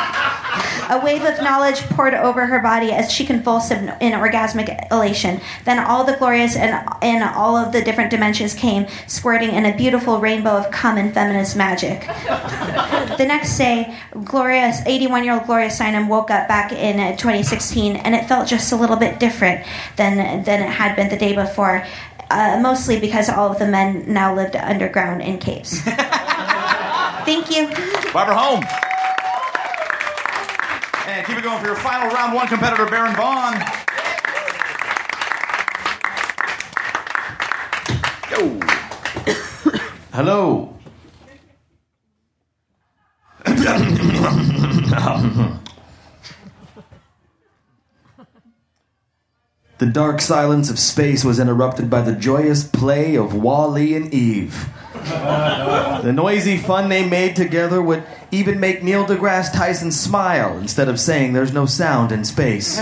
[0.89, 5.41] A wave of knowledge poured over her body as she convulsed in, in orgasmic elation.
[5.63, 9.75] Then all the Glorias and in all of the different dimensions came, squirting in a
[9.75, 12.01] beautiful rainbow of common feminist magic.
[13.17, 18.27] the next day, Gloria, 81-year-old Gloria Steinem woke up back in uh, 2016, and it
[18.27, 19.65] felt just a little bit different
[19.95, 21.85] than than it had been the day before.
[22.29, 25.79] Uh, mostly because all of the men now lived underground in caves.
[27.25, 27.67] Thank you.
[28.11, 28.63] Barbara Holm.
[31.07, 33.53] And keep it going for your final round one competitor, Baron Vaughn.
[38.29, 38.59] Go.
[40.11, 40.71] Hello.
[49.85, 54.67] The dark silence of space was interrupted by the joyous play of Wally and Eve.
[54.95, 60.99] The noisy fun they made together would even make Neil deGrasse Tyson smile instead of
[60.99, 62.77] saying there's no sound in space.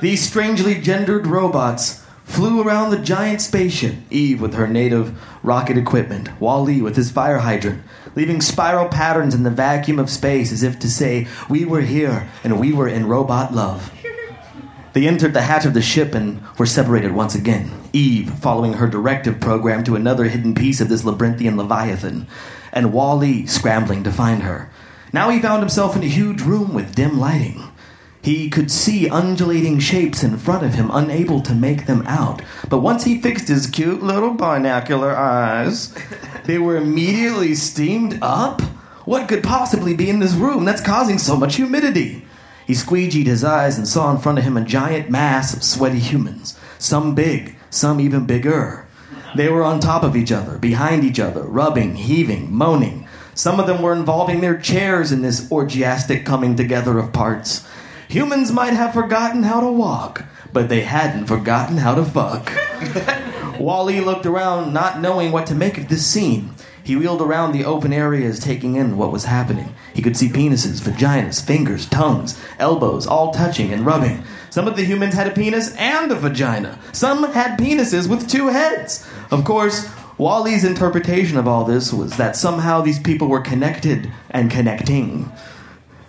[0.00, 6.28] These strangely gendered robots flew around the giant spaceship, Eve with her native rocket equipment,
[6.40, 7.82] Wally with his fire hydrant,
[8.16, 12.28] leaving spiral patterns in the vacuum of space as if to say, We were here
[12.42, 13.92] and we were in robot love.
[14.98, 17.70] They entered the hatch of the ship and were separated once again.
[17.92, 22.26] Eve following her directive program to another hidden piece of this labyrinthian leviathan,
[22.72, 24.72] and Wally scrambling to find her.
[25.12, 27.62] Now he found himself in a huge room with dim lighting.
[28.22, 32.42] He could see undulating shapes in front of him, unable to make them out.
[32.68, 35.96] But once he fixed his cute little binocular eyes,
[36.44, 38.62] they were immediately steamed up.
[39.04, 42.24] What could possibly be in this room that's causing so much humidity?
[42.68, 46.00] He squeegeed his eyes and saw in front of him a giant mass of sweaty
[46.00, 48.86] humans, some big, some even bigger.
[49.34, 53.08] They were on top of each other, behind each other, rubbing, heaving, moaning.
[53.32, 57.66] Some of them were involving their chairs in this orgiastic coming together of parts.
[58.08, 62.52] Humans might have forgotten how to walk, but they hadn't forgotten how to fuck.
[63.58, 66.50] Wally looked around, not knowing what to make of this scene.
[66.88, 69.74] He wheeled around the open areas, taking in what was happening.
[69.92, 74.24] He could see penises, vaginas, fingers, tongues, elbows, all touching and rubbing.
[74.48, 76.78] Some of the humans had a penis and a vagina.
[76.92, 79.06] Some had penises with two heads.
[79.30, 84.50] Of course, Wally's interpretation of all this was that somehow these people were connected and
[84.50, 85.30] connecting.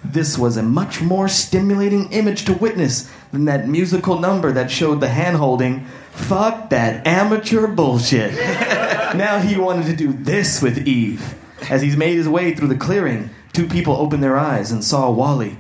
[0.02, 5.02] This was a much more stimulating image to witness than that musical number that showed
[5.02, 5.84] the hand holding.
[6.13, 8.96] Fuck that amateur bullshit.
[9.15, 11.36] now he wanted to do this with Eve.
[11.69, 15.10] As he's made his way through the clearing, two people opened their eyes and saw
[15.12, 15.58] Wally.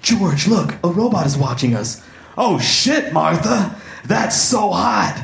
[0.00, 2.04] George, look, a robot is watching us.
[2.36, 3.76] Oh shit, Martha!
[4.04, 5.20] That's so hot!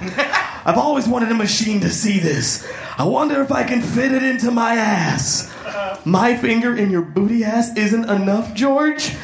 [0.65, 2.71] I've always wanted a machine to see this.
[2.97, 5.53] I wonder if I can fit it into my ass.
[6.05, 9.17] My finger in your booty ass isn't enough, George?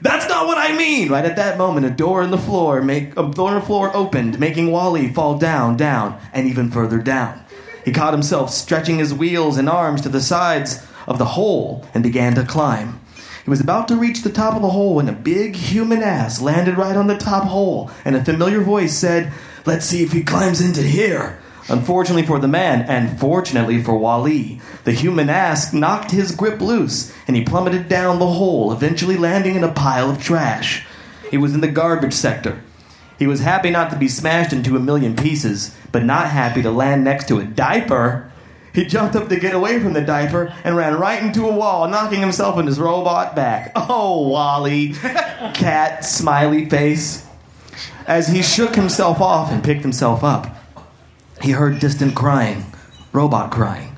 [0.00, 1.10] That's not what I mean!
[1.10, 3.94] Right at that moment, a door in the floor make a door in the floor
[3.94, 7.44] opened, making Wally fall down, down, and even further down.
[7.84, 12.02] He caught himself stretching his wheels and arms to the sides of the hole and
[12.02, 13.00] began to climb.
[13.44, 16.40] He was about to reach the top of the hole when a big human ass
[16.40, 19.32] landed right on the top hole, and a familiar voice said,
[19.66, 21.40] Let's see if he climbs into here.
[21.68, 27.12] Unfortunately for the man, and fortunately for Wally, the human ass knocked his grip loose,
[27.26, 30.86] and he plummeted down the hole, eventually landing in a pile of trash.
[31.30, 32.62] He was in the garbage sector.
[33.22, 36.72] He was happy not to be smashed into a million pieces, but not happy to
[36.72, 38.28] land next to a diaper.
[38.74, 41.86] He jumped up to get away from the diaper and ran right into a wall,
[41.86, 43.70] knocking himself and his robot back.
[43.76, 44.94] Oh, Wally.
[45.54, 47.24] Cat, smiley face.
[48.08, 50.56] As he shook himself off and picked himself up,
[51.40, 52.64] he heard distant crying,
[53.12, 53.96] robot crying,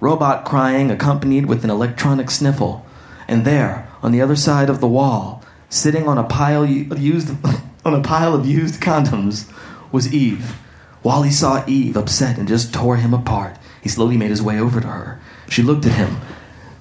[0.00, 2.86] robot crying accompanied with an electronic sniffle.
[3.28, 7.36] And there, on the other side of the wall, sitting on a pile of used
[7.84, 9.50] on a pile of used condoms,
[9.90, 10.56] was Eve.
[11.02, 13.56] Wally saw Eve upset and just tore him apart.
[13.82, 15.20] He slowly made his way over to her.
[15.48, 16.18] She looked at him,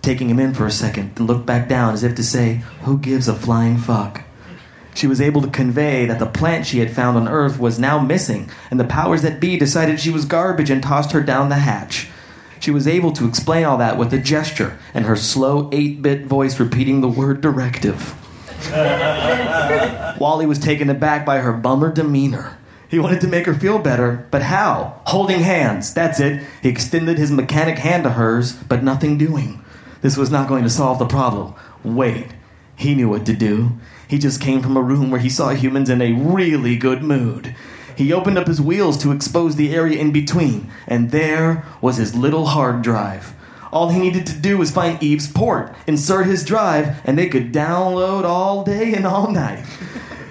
[0.01, 2.99] taking him in for a second, then looked back down as if to say, Who
[2.99, 4.23] gives a flying fuck?
[4.93, 7.99] She was able to convey that the plant she had found on Earth was now
[7.99, 11.55] missing, and the powers that be decided she was garbage and tossed her down the
[11.55, 12.09] hatch.
[12.59, 16.25] She was able to explain all that with a gesture and her slow 8 bit
[16.25, 18.20] voice repeating the word directive.
[20.19, 22.57] Wally was taken aback by her bummer demeanor.
[22.89, 25.01] He wanted to make her feel better, but how?
[25.05, 26.43] Holding hands, that's it.
[26.61, 29.63] He extended his mechanic hand to hers, but nothing doing.
[30.01, 31.53] This was not going to solve the problem.
[31.83, 32.27] Wait,
[32.75, 33.71] he knew what to do.
[34.07, 37.55] He just came from a room where he saw humans in a really good mood.
[37.95, 42.15] He opened up his wheels to expose the area in between, and there was his
[42.15, 43.33] little hard drive.
[43.71, 47.53] All he needed to do was find Eve's port, insert his drive, and they could
[47.53, 49.65] download all day and all night.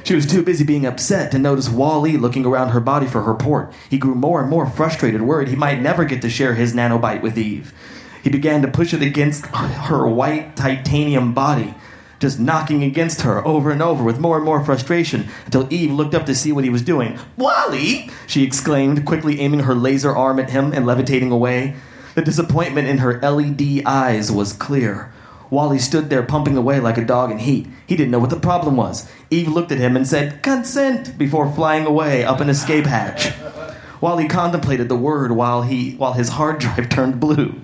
[0.03, 3.34] She was too busy being upset to notice Wally looking around her body for her
[3.34, 3.72] port.
[3.88, 7.22] He grew more and more frustrated, worried he might never get to share his nanobite
[7.22, 7.72] with Eve.
[8.24, 11.74] He began to push it against her white titanium body,
[12.18, 16.14] just knocking against her over and over with more and more frustration until Eve looked
[16.14, 17.18] up to see what he was doing.
[17.36, 18.11] Wally!
[18.26, 21.76] she exclaimed, quickly aiming her laser arm at him and levitating away.
[22.14, 25.12] The disappointment in her LED eyes was clear.
[25.50, 27.66] Wally stood there pumping away like a dog in heat.
[27.86, 29.11] He didn't know what the problem was.
[29.30, 33.32] Eve looked at him and said, Consent, before flying away up an escape hatch.
[34.00, 37.54] Wally contemplated the word while, he, while his hard drive turned blue.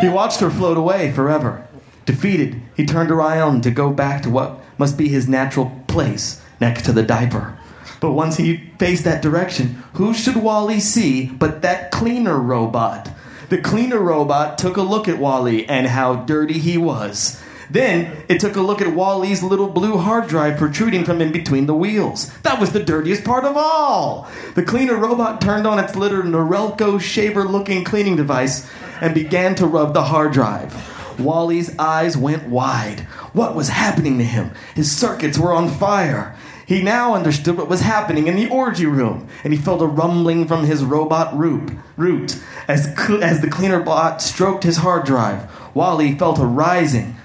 [0.00, 1.66] He watched her float away forever.
[2.04, 6.84] Defeated, he turned around to go back to what must be his natural place next
[6.84, 7.56] to the diaper.
[8.00, 13.08] But once he faced that direction, who should Wally see but that cleaner robot?
[13.52, 17.38] The cleaner robot took a look at Wally and how dirty he was.
[17.68, 21.66] Then it took a look at Wally's little blue hard drive protruding from in between
[21.66, 22.32] the wheels.
[22.44, 24.26] That was the dirtiest part of all.
[24.54, 28.66] The cleaner robot turned on its little Norelco shaver looking cleaning device
[29.02, 30.74] and began to rub the hard drive.
[31.20, 33.00] Wally's eyes went wide.
[33.34, 34.52] What was happening to him?
[34.74, 36.34] His circuits were on fire.
[36.72, 40.48] He now understood what was happening in the orgy room, and he felt a rumbling
[40.48, 41.70] from his robot root.
[41.98, 42.40] root.
[42.66, 42.86] As,
[43.20, 47.16] as the cleaner bot stroked his hard drive, Wally felt a rising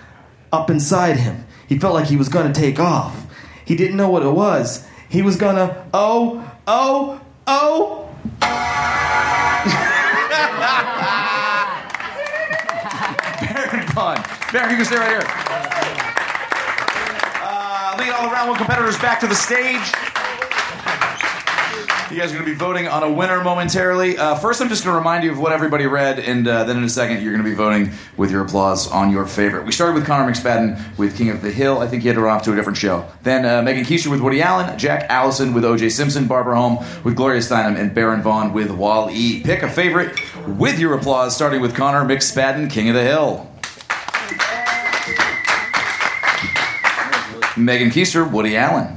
[0.51, 1.45] up inside him.
[1.65, 3.25] He felt like he was going to take off.
[3.63, 4.85] He didn't know what it was.
[5.07, 8.09] He was going to, oh, oh, oh.
[13.39, 14.21] Baron Vaughn.
[14.51, 15.36] Baron, you can stay right here.
[17.97, 19.81] Lead all around one competitors back to the stage.
[22.09, 24.17] You guys are going to be voting on a winner momentarily.
[24.17, 26.77] Uh, first, I'm just going to remind you of what everybody read, and uh, then
[26.77, 29.65] in a second, you're going to be voting with your applause on your favorite.
[29.65, 31.79] We started with Conner McSpadden with King of the Hill.
[31.79, 33.05] I think he had to run off to a different show.
[33.23, 35.89] Then uh, Megan Koester with Woody Allen, Jack Allison with O.J.
[35.89, 39.43] Simpson, Barbara Holm with Gloria Steinem, and Baron Vaughn with Wall E.
[39.43, 40.17] Pick a favorite
[40.47, 43.46] with your applause, starting with Conner McSpadden, King of the Hill.
[47.57, 48.95] Megan Koester, Woody Allen.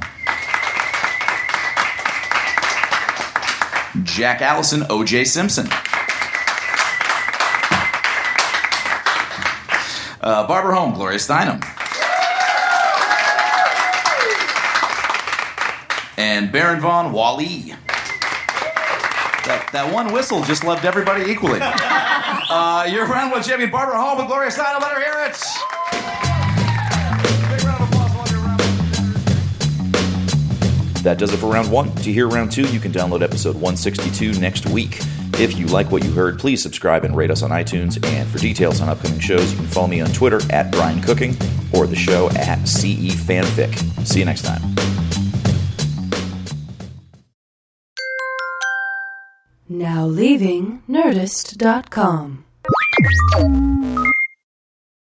[4.03, 5.25] Jack Allison, O.J.
[5.25, 5.67] Simpson.
[10.21, 11.63] Uh, Barbara Holm, Gloria Steinem.
[16.17, 17.73] And Baron Vaughn, Wally.
[19.45, 21.59] That, that one whistle just loved everybody equally.
[22.53, 24.81] Uh, your round one champion, Barbara Holm with Gloria Steinem.
[24.81, 25.37] Let her hear it.
[31.03, 31.93] That does it for round one.
[31.95, 34.99] To hear round two, you can download episode 162 next week.
[35.39, 38.03] If you like what you heard, please subscribe and rate us on iTunes.
[38.05, 41.35] And for details on upcoming shows, you can follow me on Twitter at Brian Cooking
[41.73, 43.75] or the show at CE Fanfic.
[44.05, 44.61] See you next time.
[49.67, 52.43] Now leaving Nerdist.com.